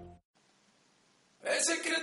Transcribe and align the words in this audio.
de 1.43 1.79
tu 1.83 2.00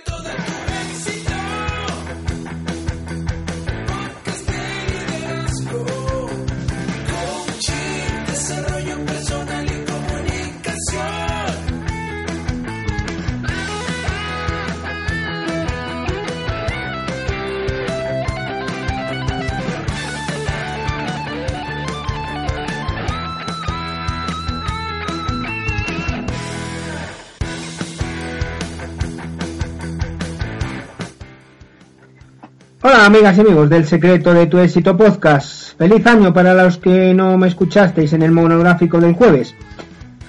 amigas 33.09 33.37
y 33.37 33.41
amigos 33.41 33.71
del 33.71 33.87
Secreto 33.87 34.35
de 34.35 34.45
tu 34.45 34.59
Éxito 34.59 34.95
Podcast. 34.95 35.75
Feliz 35.79 36.05
año 36.05 36.31
para 36.31 36.53
los 36.53 36.77
que 36.77 37.11
no 37.15 37.39
me 37.39 37.47
escuchasteis 37.47 38.13
en 38.13 38.21
el 38.21 38.31
monográfico 38.31 39.01
del 39.01 39.15
jueves. 39.15 39.55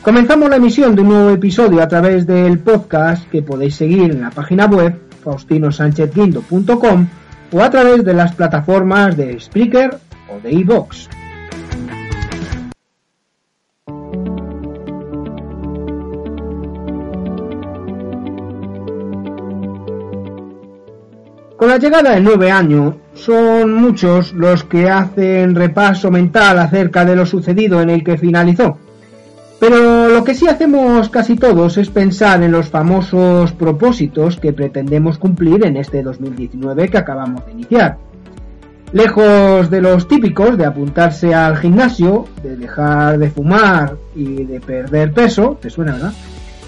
Comenzamos 0.01 0.49
la 0.49 0.57
emisión 0.57 0.95
de 0.95 1.03
un 1.03 1.09
nuevo 1.09 1.29
episodio 1.29 1.83
a 1.83 1.89
través 1.89 2.27
del 2.27 2.59
podcast 2.61 3.29
que 3.29 3.43
podéis 3.43 3.75
seguir 3.75 4.13
en 4.13 4.23
la 4.23 4.31
página 4.31 4.65
web 4.65 4.99
faustinosanchezguindo.com 5.23 7.07
o 7.53 7.61
a 7.63 7.69
través 7.69 8.03
de 8.03 8.15
las 8.15 8.35
plataformas 8.35 9.15
de 9.15 9.39
Spreaker 9.39 9.99
o 10.35 10.41
de 10.41 10.51
iVoox. 10.51 11.20
La 21.71 21.79
llegada 21.79 22.15
del 22.15 22.25
nueve 22.25 22.51
año, 22.51 22.97
son 23.15 23.75
muchos 23.75 24.33
los 24.33 24.65
que 24.65 24.91
hacen 24.91 25.55
repaso 25.55 26.11
mental 26.11 26.59
acerca 26.59 27.05
de 27.05 27.15
lo 27.15 27.25
sucedido 27.25 27.81
en 27.81 27.91
el 27.91 28.03
que 28.03 28.19
finalizó. 28.19 28.77
Pero 29.61 30.09
lo 30.09 30.25
que 30.25 30.35
sí 30.35 30.49
hacemos 30.49 31.09
casi 31.11 31.37
todos 31.37 31.79
es 31.79 31.89
pensar 31.89 32.43
en 32.43 32.51
los 32.51 32.71
famosos 32.71 33.53
propósitos 33.53 34.37
que 34.37 34.53
pretendemos 34.53 35.17
cumplir 35.17 35.65
en 35.65 35.77
este 35.77 36.03
2019 36.03 36.89
que 36.89 36.99
acabamos 36.99 37.47
de 37.47 37.53
iniciar. 37.53 37.99
Lejos 38.93 39.71
de 39.71 39.81
los 39.81 40.09
típicos 40.09 40.59
de 40.59 40.65
apuntarse 40.65 41.33
al 41.33 41.57
gimnasio, 41.57 42.25
de 42.43 42.57
dejar 42.57 43.17
de 43.17 43.31
fumar 43.31 43.97
y 44.17 44.43
de 44.43 44.59
perder 44.59 45.13
peso, 45.13 45.57
¿te 45.63 45.71
suena, 45.71 45.93
verdad? 45.93 46.13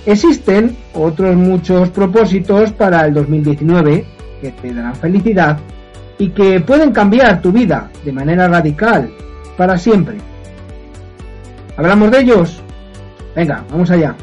Existen 0.06 0.76
otros 0.94 1.34
muchos 1.34 1.90
propósitos 1.90 2.70
para 2.70 3.04
el 3.04 3.14
2019 3.14 4.21
que 4.42 4.50
te 4.50 4.74
darán 4.74 4.96
felicidad 4.96 5.56
y 6.18 6.30
que 6.30 6.60
pueden 6.60 6.90
cambiar 6.90 7.40
tu 7.40 7.52
vida 7.52 7.88
de 8.04 8.12
manera 8.12 8.48
radical 8.48 9.08
para 9.56 9.78
siempre. 9.78 10.16
¿Hablamos 11.76 12.10
de 12.10 12.20
ellos? 12.20 12.60
Venga, 13.36 13.64
vamos 13.70 13.90
allá. 13.90 14.14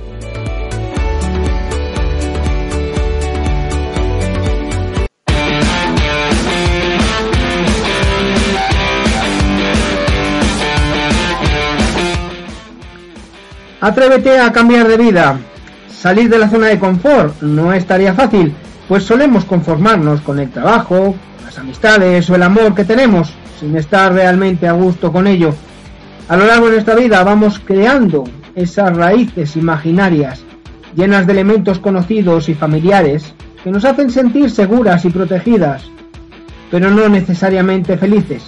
Atrévete 13.82 14.38
a 14.38 14.52
cambiar 14.52 14.90
de 14.90 14.98
vida. 14.98 15.40
Salir 15.90 16.30
de 16.30 16.38
la 16.38 16.50
zona 16.50 16.68
de 16.68 16.80
confort 16.80 17.42
no 17.42 17.72
estaría 17.74 18.14
fácil, 18.14 18.54
pues 18.90 19.04
solemos 19.04 19.46
conformarnos 19.46 20.20
con 20.22 20.40
el 20.40 20.50
trabajo, 20.50 21.16
con 21.38 21.46
las 21.46 21.60
amistades 21.60 22.28
o 22.28 22.36
el 22.36 22.42
amor 22.42 22.74
que 22.74 22.84
tenemos, 22.84 23.32
sin 23.60 23.78
estar 23.78 24.12
realmente 24.12 24.68
a 24.68 24.72
gusto 24.72 25.12
con 25.12 25.28
ello. 25.28 25.54
A 26.28 26.36
lo 26.36 26.48
largo 26.48 26.66
de 26.66 26.74
nuestra 26.74 26.96
vida 26.96 27.24
vamos 27.24 27.62
creando 27.64 28.24
esas 28.56 28.98
raíces 28.98 29.56
imaginarias, 29.56 30.44
llenas 30.96 31.28
de 31.28 31.34
elementos 31.34 31.78
conocidos 31.78 32.50
y 32.50 32.56
familiares, 32.56 33.36
que 33.64 33.70
nos 33.70 33.86
hacen 33.86 34.10
sentir 34.10 34.50
seguras 34.50 35.06
y 35.06 35.12
protegidas, 35.12 35.84
pero 36.72 36.90
no 36.90 37.08
necesariamente 37.10 37.96
felices. 37.96 38.42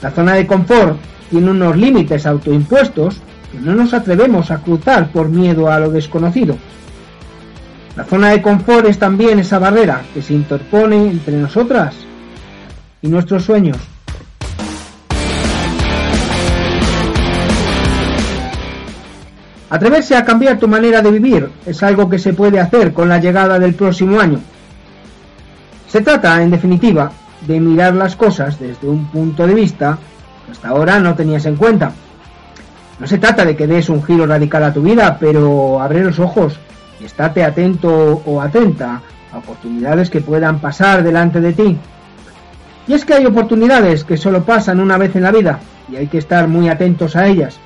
La 0.00 0.12
zona 0.12 0.34
de 0.34 0.46
confort 0.46 0.96
tiene 1.28 1.50
unos 1.50 1.76
límites 1.76 2.24
autoimpuestos 2.24 3.16
que 3.50 3.58
no 3.58 3.74
nos 3.74 3.94
atrevemos 3.94 4.52
a 4.52 4.58
cruzar 4.58 5.10
por 5.10 5.28
miedo 5.28 5.72
a 5.72 5.80
lo 5.80 5.90
desconocido. 5.90 6.56
La 7.96 8.02
zona 8.02 8.30
de 8.30 8.42
confort 8.42 8.86
es 8.86 8.98
también 8.98 9.38
esa 9.38 9.60
barrera 9.60 10.02
que 10.12 10.20
se 10.20 10.34
interpone 10.34 10.96
entre 10.96 11.36
nosotras 11.36 11.94
y 13.00 13.06
nuestros 13.06 13.44
sueños. 13.44 13.76
Atreverse 19.70 20.16
a 20.16 20.24
cambiar 20.24 20.58
tu 20.58 20.66
manera 20.66 21.02
de 21.02 21.12
vivir 21.12 21.48
es 21.66 21.82
algo 21.84 22.08
que 22.08 22.18
se 22.18 22.32
puede 22.32 22.58
hacer 22.58 22.92
con 22.92 23.08
la 23.08 23.18
llegada 23.18 23.60
del 23.60 23.74
próximo 23.74 24.18
año. 24.18 24.40
Se 25.88 26.00
trata, 26.00 26.42
en 26.42 26.50
definitiva, 26.50 27.12
de 27.46 27.60
mirar 27.60 27.94
las 27.94 28.16
cosas 28.16 28.58
desde 28.58 28.88
un 28.88 29.06
punto 29.10 29.46
de 29.46 29.54
vista 29.54 29.98
que 30.44 30.52
hasta 30.52 30.68
ahora 30.68 30.98
no 30.98 31.14
tenías 31.14 31.46
en 31.46 31.54
cuenta. 31.54 31.92
No 32.98 33.06
se 33.06 33.18
trata 33.18 33.44
de 33.44 33.54
que 33.54 33.68
des 33.68 33.88
un 33.88 34.02
giro 34.02 34.26
radical 34.26 34.64
a 34.64 34.72
tu 34.72 34.82
vida, 34.82 35.16
pero 35.18 35.80
abre 35.80 36.02
los 36.02 36.18
ojos 36.18 36.58
estate 37.04 37.44
atento 37.44 38.22
o 38.24 38.40
atenta 38.40 39.02
a 39.32 39.38
oportunidades 39.38 40.10
que 40.10 40.20
puedan 40.20 40.60
pasar 40.60 41.02
delante 41.02 41.40
de 41.40 41.52
ti. 41.52 41.78
Y 42.86 42.92
es 42.92 43.04
que 43.04 43.14
hay 43.14 43.26
oportunidades 43.26 44.04
que 44.04 44.16
solo 44.16 44.44
pasan 44.44 44.80
una 44.80 44.98
vez 44.98 45.16
en 45.16 45.22
la 45.22 45.32
vida 45.32 45.60
y 45.90 45.96
hay 45.96 46.06
que 46.06 46.18
estar 46.18 46.48
muy 46.48 46.68
atentos 46.68 47.16
a 47.16 47.26
ellas. 47.26 47.58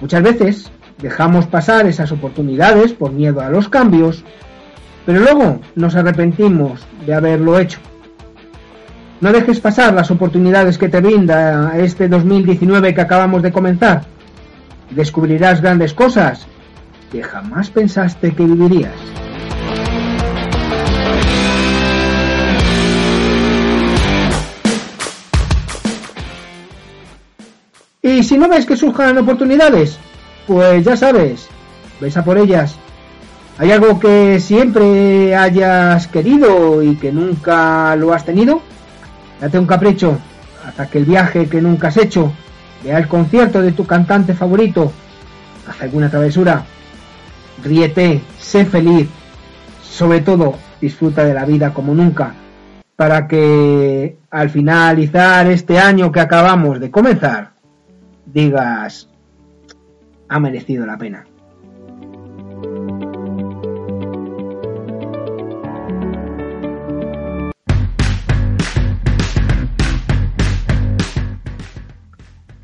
Muchas 0.00 0.22
veces 0.22 0.70
dejamos 0.98 1.46
pasar 1.46 1.86
esas 1.86 2.12
oportunidades 2.12 2.92
por 2.92 3.12
miedo 3.12 3.40
a 3.40 3.50
los 3.50 3.68
cambios, 3.68 4.24
pero 5.06 5.20
luego 5.20 5.60
nos 5.74 5.94
arrepentimos 5.94 6.86
de 7.06 7.14
haberlo 7.14 7.58
hecho. 7.58 7.78
No 9.20 9.32
dejes 9.32 9.60
pasar 9.60 9.92
las 9.92 10.10
oportunidades 10.10 10.78
que 10.78 10.88
te 10.88 11.00
brinda 11.00 11.72
este 11.76 12.08
2019 12.08 12.94
que 12.94 13.00
acabamos 13.00 13.42
de 13.42 13.52
comenzar. 13.52 14.02
Descubrirás 14.90 15.60
grandes 15.60 15.92
cosas 15.92 16.46
que 17.10 17.22
jamás 17.22 17.70
pensaste 17.70 18.32
que 18.32 18.44
vivirías. 18.44 18.94
Y 28.02 28.22
si 28.22 28.38
no 28.38 28.48
ves 28.48 28.66
que 28.66 28.76
surjan 28.76 29.18
oportunidades, 29.18 29.98
pues 30.46 30.84
ya 30.84 30.96
sabes, 30.96 31.48
ves 32.00 32.16
a 32.16 32.24
por 32.24 32.38
ellas. 32.38 32.76
¿Hay 33.58 33.70
algo 33.72 34.00
que 34.00 34.40
siempre 34.40 35.36
hayas 35.36 36.06
querido 36.06 36.82
y 36.82 36.96
que 36.96 37.12
nunca 37.12 37.94
lo 37.96 38.14
has 38.14 38.24
tenido? 38.24 38.62
Date 39.40 39.58
un 39.58 39.66
capricho 39.66 40.18
hasta 40.66 40.86
que 40.86 40.98
el 40.98 41.04
viaje 41.04 41.48
que 41.48 41.60
nunca 41.60 41.88
has 41.88 41.96
hecho, 41.96 42.32
vea 42.82 42.98
el 42.98 43.08
concierto 43.08 43.60
de 43.60 43.72
tu 43.72 43.84
cantante 43.86 44.34
favorito, 44.34 44.92
haz 45.68 45.82
alguna 45.82 46.10
travesura, 46.10 46.64
ríete, 47.62 48.22
sé 48.38 48.64
feliz, 48.64 49.08
sobre 49.82 50.20
todo 50.20 50.54
disfruta 50.80 51.24
de 51.24 51.34
la 51.34 51.44
vida 51.44 51.72
como 51.74 51.94
nunca, 51.94 52.34
para 52.96 53.26
que 53.28 54.16
al 54.30 54.50
finalizar 54.50 55.46
este 55.48 55.78
año 55.78 56.12
que 56.12 56.20
acabamos 56.20 56.80
de 56.80 56.90
comenzar, 56.90 57.52
digas, 58.26 59.08
ha 60.28 60.40
merecido 60.40 60.86
la 60.86 60.96
pena. 60.96 61.26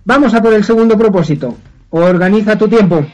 Vamos 0.04 0.34
a 0.34 0.40
por 0.40 0.54
el 0.54 0.62
segundo 0.62 0.96
propósito. 0.96 1.56
Organiza 1.90 2.56
tu 2.56 2.68
tiempo. 2.68 3.04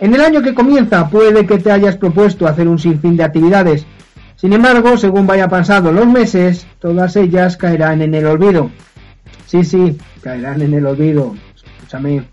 En 0.00 0.14
el 0.14 0.22
año 0.22 0.40
que 0.40 0.54
comienza 0.54 1.10
puede 1.10 1.44
que 1.44 1.58
te 1.58 1.70
hayas 1.70 1.98
propuesto 1.98 2.46
hacer 2.48 2.66
un 2.66 2.78
sinfín 2.78 3.18
de 3.18 3.24
actividades. 3.24 3.84
Sin 4.34 4.54
embargo, 4.54 4.96
según 4.96 5.26
vaya 5.26 5.46
pasando 5.46 5.92
los 5.92 6.06
meses, 6.06 6.66
todas 6.78 7.16
ellas 7.16 7.58
caerán 7.58 8.00
en 8.00 8.14
el 8.14 8.24
olvido. 8.24 8.70
Sí, 9.44 9.62
sí, 9.62 9.98
caerán 10.22 10.62
en 10.62 10.72
el 10.72 10.86
olvido. 10.86 11.34
Escúchame. 11.54 12.24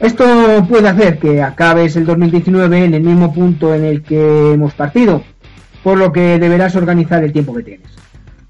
Esto 0.00 0.66
puede 0.68 0.88
hacer 0.88 1.20
que 1.20 1.42
acabes 1.42 1.94
el 1.94 2.04
2019 2.04 2.86
en 2.86 2.94
el 2.94 3.02
mismo 3.04 3.32
punto 3.32 3.72
en 3.72 3.84
el 3.84 4.02
que 4.02 4.52
hemos 4.52 4.74
partido, 4.74 5.22
por 5.84 5.96
lo 5.96 6.12
que 6.12 6.40
deberás 6.40 6.74
organizar 6.74 7.22
el 7.22 7.32
tiempo 7.32 7.54
que 7.54 7.62
tienes. 7.62 7.92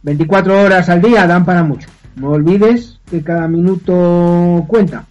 24 0.03 0.63
horas 0.63 0.89
al 0.89 1.03
día 1.03 1.27
dan 1.27 1.45
para 1.45 1.63
mucho. 1.63 1.89
No 2.17 2.31
olvides 2.31 3.01
que 3.11 3.23
cada 3.23 3.49
minuto 3.49 4.65
cuenta. 4.67 5.05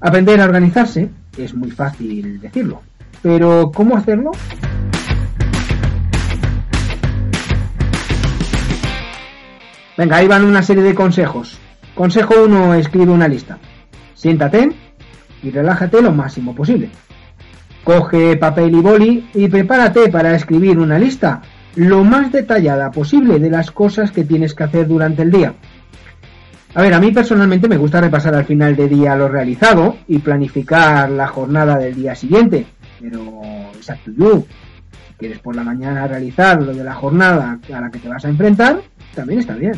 Aprender 0.00 0.40
a 0.40 0.44
organizarse 0.44 1.08
es 1.38 1.54
muy 1.54 1.70
fácil 1.70 2.40
decirlo, 2.40 2.82
pero 3.22 3.70
¿cómo 3.74 3.96
hacerlo? 3.96 4.32
Venga, 9.96 10.16
ahí 10.16 10.26
van 10.26 10.44
una 10.44 10.62
serie 10.62 10.82
de 10.82 10.94
consejos. 10.94 11.58
Consejo 11.94 12.34
1, 12.44 12.74
escribe 12.74 13.12
una 13.12 13.28
lista. 13.28 13.58
Siéntate 14.14 14.72
y 15.42 15.50
relájate 15.50 16.02
lo 16.02 16.10
máximo 16.10 16.54
posible. 16.54 16.90
Coge 17.84 18.36
papel 18.36 18.74
y 18.74 18.80
boli 18.80 19.30
y 19.34 19.48
prepárate 19.48 20.08
para 20.08 20.34
escribir 20.34 20.78
una 20.78 20.98
lista 20.98 21.42
lo 21.76 22.04
más 22.04 22.32
detallada 22.32 22.90
posible 22.90 23.38
de 23.38 23.50
las 23.50 23.70
cosas 23.70 24.10
que 24.10 24.24
tienes 24.24 24.54
que 24.54 24.64
hacer 24.64 24.88
durante 24.88 25.22
el 25.22 25.30
día. 25.30 25.54
A 26.76 26.82
ver, 26.82 26.92
a 26.92 26.98
mí 26.98 27.12
personalmente 27.12 27.68
me 27.68 27.76
gusta 27.76 28.00
repasar 28.00 28.34
al 28.34 28.46
final 28.46 28.74
de 28.74 28.88
día 28.88 29.14
lo 29.14 29.28
realizado 29.28 29.96
y 30.08 30.18
planificar 30.18 31.08
la 31.08 31.28
jornada 31.28 31.78
del 31.78 31.94
día 31.94 32.16
siguiente, 32.16 32.66
pero 33.00 33.42
exacto 33.76 34.10
tú. 34.16 34.44
Si 35.06 35.14
quieres 35.14 35.38
por 35.38 35.54
la 35.54 35.62
mañana 35.62 36.08
realizar 36.08 36.60
lo 36.60 36.74
de 36.74 36.82
la 36.82 36.94
jornada 36.94 37.60
a 37.72 37.80
la 37.80 37.90
que 37.92 38.00
te 38.00 38.08
vas 38.08 38.24
a 38.24 38.28
enfrentar, 38.28 38.82
también 39.14 39.38
está 39.38 39.54
bien. 39.54 39.74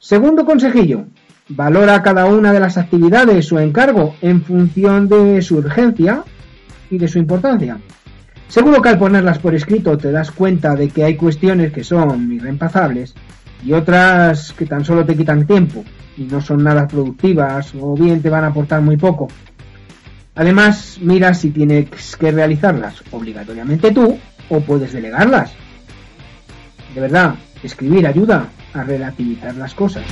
Segundo 0.00 0.44
consejillo, 0.44 1.04
valora 1.50 2.02
cada 2.02 2.26
una 2.26 2.52
de 2.52 2.58
las 2.58 2.78
actividades 2.78 3.52
o 3.52 3.60
encargo 3.60 4.16
en 4.22 4.42
función 4.42 5.08
de 5.08 5.40
su 5.40 5.58
urgencia 5.58 6.24
y 6.90 6.98
de 6.98 7.06
su 7.06 7.20
importancia. 7.20 7.78
Seguro 8.50 8.82
que 8.82 8.88
al 8.88 8.98
ponerlas 8.98 9.38
por 9.38 9.54
escrito 9.54 9.96
te 9.96 10.10
das 10.10 10.32
cuenta 10.32 10.74
de 10.74 10.88
que 10.88 11.04
hay 11.04 11.14
cuestiones 11.14 11.72
que 11.72 11.84
son 11.84 12.32
irreemplazables 12.32 13.14
y 13.64 13.72
otras 13.72 14.52
que 14.54 14.66
tan 14.66 14.84
solo 14.84 15.06
te 15.06 15.16
quitan 15.16 15.46
tiempo 15.46 15.84
y 16.16 16.22
no 16.22 16.40
son 16.40 16.64
nada 16.64 16.88
productivas 16.88 17.72
o 17.80 17.94
bien 17.94 18.20
te 18.20 18.28
van 18.28 18.42
a 18.42 18.48
aportar 18.48 18.82
muy 18.82 18.96
poco. 18.96 19.28
Además, 20.34 20.98
mira 21.00 21.32
si 21.32 21.50
tienes 21.50 22.16
que 22.16 22.32
realizarlas 22.32 23.04
obligatoriamente 23.12 23.92
tú 23.92 24.18
o 24.48 24.60
puedes 24.60 24.92
delegarlas. 24.92 25.52
De 26.92 27.00
verdad, 27.00 27.36
escribir 27.62 28.04
ayuda 28.04 28.48
a 28.74 28.82
relativizar 28.82 29.54
las 29.54 29.74
cosas. 29.74 30.02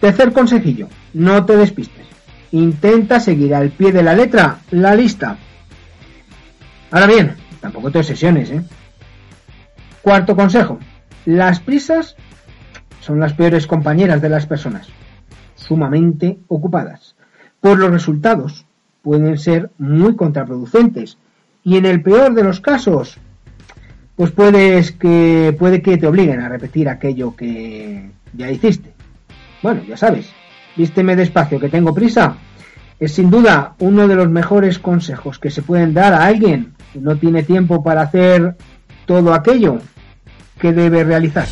Tercer 0.00 0.32
consejillo, 0.32 0.88
no 1.12 1.44
te 1.44 1.58
despistes. 1.58 2.11
Intenta 2.52 3.18
seguir 3.18 3.54
al 3.54 3.70
pie 3.70 3.92
de 3.92 4.02
la 4.02 4.14
letra 4.14 4.58
la 4.70 4.94
lista. 4.94 5.36
Ahora 6.90 7.06
bien, 7.06 7.34
tampoco 7.60 7.90
te 7.90 7.98
obsesiones, 7.98 8.50
¿eh? 8.50 8.62
Cuarto 10.02 10.36
consejo, 10.36 10.78
las 11.24 11.60
prisas 11.60 12.16
son 13.00 13.20
las 13.20 13.34
peores 13.34 13.66
compañeras 13.66 14.20
de 14.20 14.28
las 14.28 14.46
personas, 14.46 14.88
sumamente 15.54 16.38
ocupadas. 16.48 17.14
Por 17.60 17.78
los 17.78 17.90
resultados 17.90 18.66
pueden 19.02 19.38
ser 19.38 19.70
muy 19.78 20.16
contraproducentes 20.16 21.18
y 21.64 21.76
en 21.76 21.86
el 21.86 22.02
peor 22.02 22.34
de 22.34 22.44
los 22.44 22.60
casos 22.60 23.18
pues 24.16 24.30
puedes 24.30 24.92
que 24.92 25.54
puede 25.58 25.82
que 25.82 25.96
te 25.96 26.06
obliguen 26.06 26.40
a 26.40 26.48
repetir 26.48 26.88
aquello 26.88 27.34
que 27.34 28.10
ya 28.34 28.50
hiciste. 28.50 28.92
Bueno, 29.62 29.82
ya 29.84 29.96
sabes, 29.96 30.32
vísteme 30.76 31.16
despacio 31.16 31.60
que 31.60 31.68
tengo 31.68 31.94
prisa. 31.94 32.36
Es 32.98 33.12
sin 33.12 33.30
duda 33.30 33.74
uno 33.80 34.06
de 34.06 34.14
los 34.14 34.28
mejores 34.28 34.78
consejos 34.78 35.38
que 35.38 35.50
se 35.50 35.62
pueden 35.62 35.92
dar 35.94 36.12
a 36.12 36.24
alguien 36.24 36.74
que 36.92 37.00
no 37.00 37.16
tiene 37.16 37.42
tiempo 37.42 37.82
para 37.82 38.02
hacer 38.02 38.56
todo 39.06 39.34
aquello 39.34 39.78
que 40.58 40.72
debe 40.72 41.02
realizar. 41.02 41.46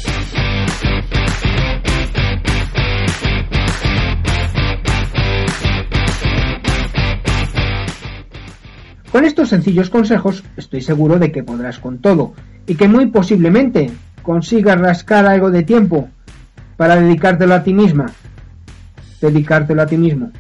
Con 9.11 9.25
estos 9.25 9.49
sencillos 9.49 9.91
consejos 9.91 10.45
estoy 10.57 10.83
seguro 10.83 11.19
de 11.19 11.33
que 11.33 11.43
podrás 11.43 11.81
con 11.81 11.99
todo 11.99 12.33
y 12.67 12.77
que 12.77 12.87
muy 12.87 13.07
posiblemente 13.07 13.91
consigas 14.23 14.81
rascar 14.81 15.27
algo 15.27 15.51
de 15.51 15.65
tiempo 15.65 16.09
para 16.77 16.95
dedicártelo 16.95 17.55
a 17.55 17.65
ti 17.65 17.75
misma, 17.75 18.13
dedicártelo 19.21 19.83
a 19.83 19.87
ti 19.87 19.97
mismo. 19.97 20.31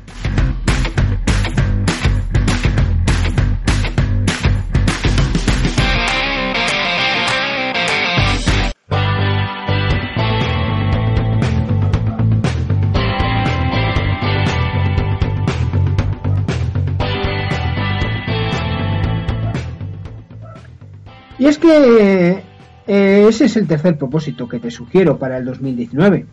Y 21.39 21.47
es 21.47 21.57
que 21.57 22.45
eh, 22.87 23.27
ese 23.27 23.47
es 23.47 23.57
el 23.57 23.67
tercer 23.67 23.97
propósito 23.97 24.47
que 24.47 24.59
te 24.59 24.71
sugiero 24.71 25.19
para 25.19 25.39
el 25.39 25.47
2019. 25.47 26.27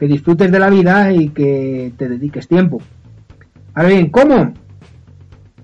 Que 0.00 0.06
disfrutes 0.06 0.50
de 0.50 0.58
la 0.58 0.70
vida 0.70 1.12
y 1.12 1.28
que 1.28 1.92
te 1.98 2.08
dediques 2.08 2.48
tiempo. 2.48 2.80
Ahora 3.74 3.90
bien, 3.90 4.08
¿cómo? 4.10 4.54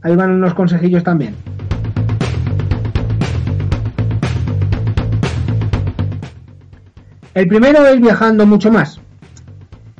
Ahí 0.02 0.14
van 0.14 0.30
unos 0.30 0.52
consejillos 0.52 1.02
también. 1.02 1.34
El 7.32 7.48
primero 7.48 7.86
es 7.86 7.98
viajando 7.98 8.46
mucho 8.46 8.70
más. 8.70 9.00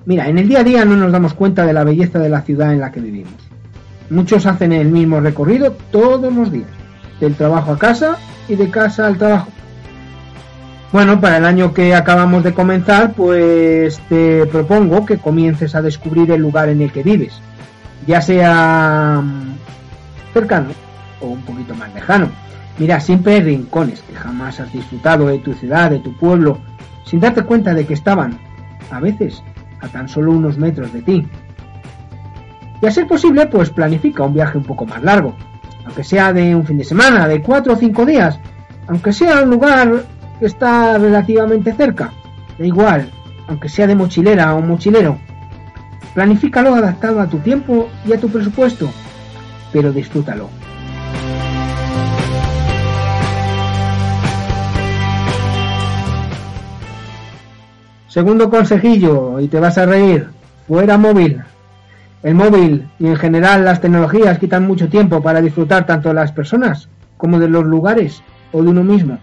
Mira, 0.04 0.28
en 0.28 0.36
el 0.36 0.48
día 0.48 0.60
a 0.60 0.64
día 0.64 0.84
no 0.84 0.96
nos 0.96 1.12
damos 1.12 1.32
cuenta 1.32 1.64
de 1.64 1.72
la 1.72 1.84
belleza 1.84 2.18
de 2.18 2.28
la 2.28 2.42
ciudad 2.42 2.74
en 2.74 2.80
la 2.80 2.92
que 2.92 3.00
vivimos. 3.00 3.32
Muchos 4.10 4.44
hacen 4.44 4.72
el 4.72 4.88
mismo 4.88 5.18
recorrido 5.18 5.72
todos 5.90 6.32
los 6.32 6.52
días, 6.52 6.68
del 7.20 7.34
trabajo 7.34 7.72
a 7.72 7.78
casa 7.78 8.18
y 8.48 8.54
de 8.54 8.70
casa 8.70 9.06
al 9.06 9.16
trabajo. 9.16 9.48
Bueno, 10.92 11.20
para 11.20 11.38
el 11.38 11.44
año 11.44 11.74
que 11.74 11.94
acabamos 11.94 12.44
de 12.44 12.54
comenzar, 12.54 13.12
pues 13.12 14.00
te 14.08 14.46
propongo 14.46 15.04
que 15.04 15.18
comiences 15.18 15.74
a 15.74 15.82
descubrir 15.82 16.30
el 16.30 16.40
lugar 16.40 16.68
en 16.68 16.80
el 16.80 16.92
que 16.92 17.02
vives, 17.02 17.40
ya 18.06 18.20
sea 18.20 19.20
mm, 19.22 19.56
cercano 20.32 20.68
o 21.20 21.26
un 21.26 21.42
poquito 21.42 21.74
más 21.74 21.92
lejano. 21.92 22.30
Mira, 22.78 23.00
siempre 23.00 23.34
hay 23.34 23.42
rincones 23.42 24.00
que 24.02 24.14
jamás 24.14 24.60
has 24.60 24.72
disfrutado 24.72 25.26
de 25.26 25.38
tu 25.38 25.54
ciudad, 25.54 25.90
de 25.90 25.98
tu 25.98 26.16
pueblo, 26.16 26.58
sin 27.04 27.20
darte 27.20 27.42
cuenta 27.42 27.74
de 27.74 27.84
que 27.84 27.94
estaban, 27.94 28.38
a 28.90 29.00
veces, 29.00 29.42
a 29.80 29.88
tan 29.88 30.08
solo 30.08 30.32
unos 30.32 30.56
metros 30.56 30.92
de 30.92 31.02
ti. 31.02 31.26
Y 32.80 32.86
a 32.86 32.90
ser 32.90 33.08
posible, 33.08 33.46
pues 33.46 33.70
planifica 33.70 34.22
un 34.22 34.34
viaje 34.34 34.58
un 34.58 34.64
poco 34.64 34.86
más 34.86 35.02
largo, 35.02 35.34
aunque 35.84 36.04
sea 36.04 36.32
de 36.32 36.54
un 36.54 36.64
fin 36.64 36.78
de 36.78 36.84
semana, 36.84 37.26
de 37.26 37.42
cuatro 37.42 37.72
o 37.72 37.76
cinco 37.76 38.06
días, 38.06 38.38
aunque 38.86 39.12
sea 39.12 39.42
un 39.42 39.50
lugar 39.50 40.04
está 40.40 40.98
relativamente 40.98 41.72
cerca, 41.72 42.12
da 42.58 42.66
igual, 42.66 43.10
aunque 43.48 43.68
sea 43.68 43.86
de 43.86 43.94
mochilera 43.94 44.54
o 44.54 44.60
mochilero. 44.60 45.18
Planifícalo 46.14 46.74
adaptado 46.74 47.20
a 47.20 47.26
tu 47.26 47.38
tiempo 47.38 47.88
y 48.06 48.12
a 48.12 48.20
tu 48.20 48.28
presupuesto, 48.28 48.88
pero 49.72 49.92
disfrútalo. 49.92 50.48
Segundo 58.08 58.48
consejillo, 58.48 59.40
y 59.40 59.48
te 59.48 59.60
vas 59.60 59.76
a 59.76 59.84
reír, 59.84 60.28
fuera 60.66 60.96
móvil. 60.96 61.42
El 62.22 62.34
móvil 62.34 62.88
y 62.98 63.08
en 63.08 63.16
general 63.16 63.64
las 63.64 63.82
tecnologías 63.82 64.38
quitan 64.38 64.66
mucho 64.66 64.88
tiempo 64.88 65.22
para 65.22 65.42
disfrutar 65.42 65.84
tanto 65.84 66.08
de 66.08 66.14
las 66.14 66.32
personas 66.32 66.88
como 67.18 67.38
de 67.38 67.48
los 67.48 67.64
lugares 67.64 68.22
o 68.52 68.62
de 68.62 68.70
uno 68.70 68.82
mismo. 68.82 69.18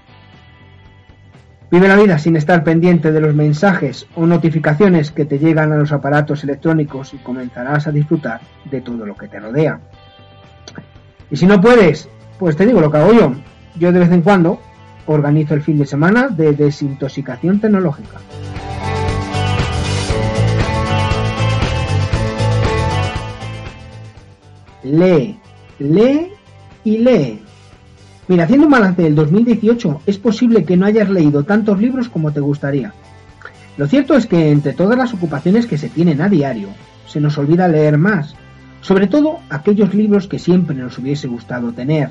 Vive 1.73 1.87
la 1.87 1.95
vida 1.95 2.19
sin 2.19 2.35
estar 2.35 2.63
pendiente 2.63 3.11
de 3.11 3.19
los 3.19 3.33
mensajes 3.33 4.05
o 4.13 4.27
notificaciones 4.27 5.09
que 5.09 5.25
te 5.25 5.39
llegan 5.39 5.71
a 5.71 5.75
los 5.75 5.91
aparatos 5.91 6.43
electrónicos 6.43 7.15
y 7.15 7.17
comenzarás 7.17 7.87
a 7.87 7.91
disfrutar 7.91 8.41
de 8.65 8.81
todo 8.81 9.07
lo 9.07 9.15
que 9.15 9.27
te 9.27 9.39
rodea. 9.39 9.79
Y 11.31 11.35
si 11.35 11.47
no 11.47 11.59
puedes, 11.59 12.07
pues 12.37 12.55
te 12.55 12.67
digo 12.67 12.79
lo 12.79 12.91
que 12.91 12.97
hago 12.97 13.13
yo. 13.13 13.33
Yo 13.79 13.91
de 13.91 13.97
vez 13.97 14.11
en 14.11 14.21
cuando 14.21 14.61
organizo 15.07 15.55
el 15.55 15.63
fin 15.63 15.79
de 15.79 15.87
semana 15.87 16.27
de 16.27 16.53
desintoxicación 16.53 17.59
tecnológica. 17.59 18.19
Lee, 24.83 25.39
lee 25.79 26.33
y 26.83 26.97
lee. 26.99 27.43
Mira, 28.33 28.45
haciendo 28.45 28.65
un 28.65 28.71
balance 28.71 29.03
del 29.03 29.13
2018, 29.13 30.01
es 30.07 30.17
posible 30.17 30.65
que 30.65 30.75
no 30.75 30.87
hayas 30.87 31.07
leído 31.07 31.43
tantos 31.43 31.79
libros 31.79 32.09
como 32.09 32.31
te 32.31 32.39
gustaría. 32.39 32.91
Lo 33.77 33.85
cierto 33.85 34.15
es 34.15 34.25
que 34.25 34.49
entre 34.49 34.73
todas 34.73 34.97
las 34.97 35.13
ocupaciones 35.13 35.67
que 35.67 35.77
se 35.77 35.87
tienen 35.87 36.19
a 36.19 36.29
diario, 36.29 36.69
se 37.05 37.21
nos 37.21 37.37
olvida 37.37 37.67
leer 37.67 37.99
más, 37.99 38.33
sobre 38.81 39.05
todo 39.05 39.37
aquellos 39.51 39.93
libros 39.93 40.25
que 40.25 40.39
siempre 40.39 40.75
nos 40.75 40.97
hubiese 40.97 41.27
gustado 41.27 41.73
tener. 41.73 42.09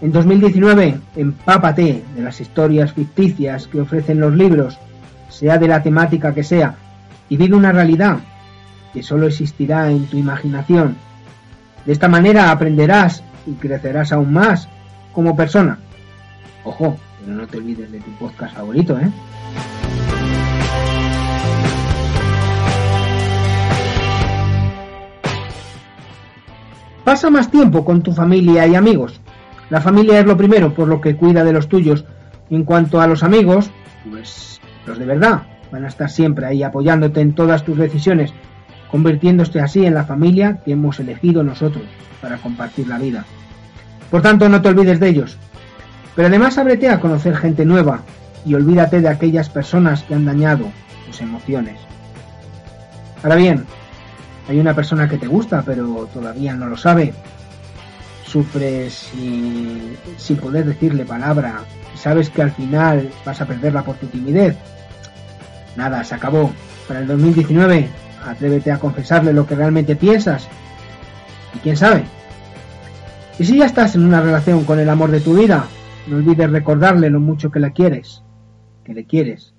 En 0.00 0.10
2019, 0.10 0.98
empápate 1.16 2.02
de 2.16 2.22
las 2.22 2.40
historias 2.40 2.94
ficticias 2.94 3.66
que 3.66 3.82
ofrecen 3.82 4.20
los 4.20 4.34
libros, 4.34 4.78
sea 5.28 5.58
de 5.58 5.68
la 5.68 5.82
temática 5.82 6.32
que 6.32 6.44
sea, 6.44 6.76
y 7.28 7.36
vive 7.36 7.56
una 7.56 7.72
realidad 7.72 8.20
que 8.94 9.02
solo 9.02 9.26
existirá 9.26 9.90
en 9.90 10.06
tu 10.06 10.16
imaginación. 10.16 10.96
De 11.84 11.92
esta 11.92 12.08
manera 12.08 12.50
aprenderás 12.50 13.22
y 13.46 13.52
crecerás 13.52 14.12
aún 14.12 14.32
más 14.32 14.70
como 15.12 15.36
persona. 15.36 15.78
Ojo, 16.64 16.96
pero 17.20 17.36
no 17.36 17.46
te 17.46 17.58
olvides 17.58 17.90
de 17.90 18.00
tu 18.00 18.10
podcast 18.12 18.54
favorito, 18.54 18.98
¿eh? 18.98 19.10
Pasa 27.04 27.30
más 27.30 27.50
tiempo 27.50 27.84
con 27.84 28.02
tu 28.02 28.12
familia 28.12 28.66
y 28.66 28.74
amigos. 28.74 29.20
La 29.68 29.80
familia 29.80 30.20
es 30.20 30.26
lo 30.26 30.36
primero, 30.36 30.74
por 30.74 30.86
lo 30.86 31.00
que 31.00 31.16
cuida 31.16 31.44
de 31.44 31.52
los 31.52 31.68
tuyos. 31.68 32.04
En 32.50 32.64
cuanto 32.64 33.00
a 33.00 33.06
los 33.06 33.22
amigos, 33.22 33.70
pues 34.08 34.60
los 34.86 34.98
de 34.98 35.06
verdad 35.06 35.42
van 35.72 35.84
a 35.84 35.88
estar 35.88 36.10
siempre 36.10 36.46
ahí 36.46 36.62
apoyándote 36.62 37.20
en 37.20 37.34
todas 37.34 37.64
tus 37.64 37.78
decisiones, 37.78 38.32
convirtiéndose 38.90 39.60
así 39.60 39.86
en 39.86 39.94
la 39.94 40.04
familia 40.04 40.60
que 40.64 40.72
hemos 40.72 41.00
elegido 41.00 41.42
nosotros 41.42 41.84
para 42.20 42.36
compartir 42.38 42.88
la 42.88 42.98
vida. 42.98 43.24
Por 44.10 44.22
tanto, 44.22 44.48
no 44.48 44.60
te 44.60 44.68
olvides 44.68 45.00
de 45.00 45.08
ellos. 45.08 45.38
Pero 46.16 46.28
además 46.28 46.58
ábrete 46.58 46.88
a 46.88 47.00
conocer 47.00 47.36
gente 47.36 47.64
nueva 47.64 48.00
y 48.44 48.54
olvídate 48.54 49.00
de 49.00 49.08
aquellas 49.08 49.48
personas 49.48 50.02
que 50.02 50.14
han 50.14 50.24
dañado 50.24 50.66
tus 51.06 51.20
emociones. 51.20 51.78
Ahora 53.22 53.36
bien, 53.36 53.64
hay 54.48 54.58
una 54.58 54.74
persona 54.74 55.08
que 55.08 55.18
te 55.18 55.26
gusta 55.26 55.62
pero 55.64 56.08
todavía 56.12 56.54
no 56.54 56.66
lo 56.66 56.76
sabe. 56.76 57.14
Sufres 58.26 59.10
sin, 59.12 59.96
sin 60.16 60.36
poder 60.36 60.64
decirle 60.64 61.04
palabra 61.04 61.64
sabes 62.00 62.30
que 62.30 62.42
al 62.42 62.50
final 62.50 63.10
vas 63.24 63.40
a 63.40 63.46
perderla 63.46 63.82
por 63.82 63.96
tu 63.96 64.06
timidez. 64.06 64.56
Nada, 65.76 66.02
se 66.02 66.14
acabó. 66.14 66.50
Para 66.88 67.00
el 67.00 67.06
2019, 67.06 67.88
atrévete 68.26 68.72
a 68.72 68.78
confesarle 68.78 69.32
lo 69.32 69.46
que 69.46 69.54
realmente 69.54 69.96
piensas. 69.96 70.48
Y 71.54 71.58
quién 71.58 71.76
sabe, 71.76 72.04
y 73.40 73.44
si 73.46 73.56
ya 73.56 73.64
estás 73.64 73.94
en 73.94 74.04
una 74.04 74.20
relación 74.20 74.66
con 74.66 74.78
el 74.80 74.90
amor 74.90 75.10
de 75.10 75.22
tu 75.22 75.32
vida, 75.32 75.66
no 76.06 76.18
olvides 76.18 76.50
recordarle 76.50 77.08
lo 77.08 77.20
mucho 77.20 77.50
que 77.50 77.58
le 77.58 77.72
quieres, 77.72 78.22
que 78.84 78.92
le 78.92 79.06
quieres, 79.06 79.54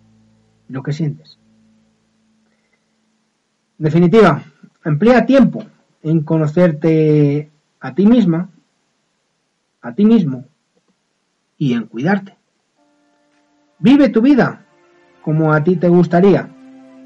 lo 0.67 0.83
que 0.83 0.93
sientes. 0.93 1.39
En 3.79 3.85
definitiva, 3.85 4.43
emplea 4.85 5.25
tiempo 5.25 5.63
en 6.03 6.21
conocerte 6.21 7.49
a 7.79 7.95
ti 7.95 8.05
misma, 8.05 8.51
a 9.81 9.95
ti 9.95 10.05
mismo 10.05 10.45
y 11.57 11.73
en 11.73 11.87
cuidarte. 11.87 12.37
Vive 13.79 14.09
tu 14.09 14.21
vida 14.21 14.63
como 15.23 15.53
a 15.53 15.63
ti 15.63 15.75
te 15.75 15.87
gustaría, 15.87 16.49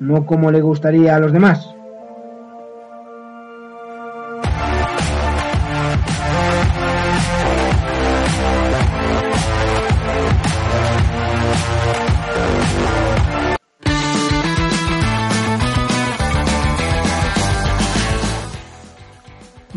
no 0.01 0.25
como 0.25 0.51
le 0.51 0.59
gustaría 0.59 1.15
a 1.15 1.19
los 1.19 1.31
demás. 1.31 1.74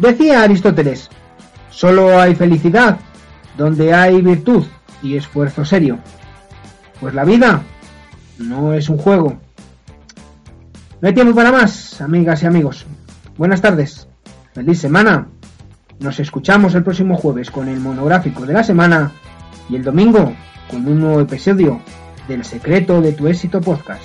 Decía 0.09 0.43
Aristóteles, 0.43 1.11
solo 1.69 2.19
hay 2.19 2.35
felicidad 2.35 2.99
donde 3.59 3.93
hay 3.93 4.23
virtud 4.23 4.65
y 5.03 5.19
esfuerzo 5.19 5.67
serio. 5.67 5.99
Pues 6.99 7.13
la 7.13 7.27
vida 7.27 7.61
no 8.39 8.73
es 8.73 8.89
un 8.89 8.97
juego. 8.97 9.39
No 11.03 11.09
hay 11.09 11.13
tiempo 11.13 11.35
para 11.35 11.53
más, 11.53 12.01
amigas 12.01 12.43
y 12.43 12.47
amigos. 12.47 12.87
Buenas 13.37 13.61
tardes. 13.61 14.09
Feliz 14.55 14.81
semana. 14.81 15.29
Nos 16.01 16.19
escuchamos 16.21 16.75
el 16.75 16.85
próximo 16.85 17.19
jueves 17.19 17.51
con 17.51 17.69
el 17.69 17.79
monográfico 17.79 18.47
de 18.47 18.55
la 18.55 18.65
semana 18.65 19.13
y 19.69 19.77
el 19.77 19.85
domingo 19.85 20.33
con 20.71 20.87
un 20.87 21.01
nuevo 21.01 21.21
episodio 21.21 21.83
del 22.29 22.47
secreto 22.47 23.03
de 23.03 23.13
tu 23.13 23.29
éxito 23.29 23.61
podcast. 23.61 24.05